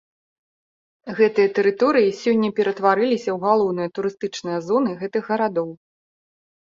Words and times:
Гэтыя 1.17 1.49
тэрыторыі 1.57 2.15
сёння 2.21 2.49
ператварыліся 2.59 3.29
ў 3.33 3.35
галоўныя 3.43 3.89
турыстычныя 3.99 4.57
зоны 4.69 4.91
гэтых 5.03 5.23
гарадоў. 5.35 5.69